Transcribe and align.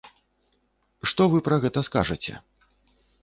Што 1.11 1.27
вы 1.35 1.43
пра 1.49 1.59
гэта 1.65 1.79
скажаце? 1.91 2.33